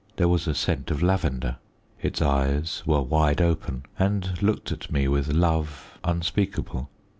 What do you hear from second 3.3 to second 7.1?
open and looked at me with love unspeakable.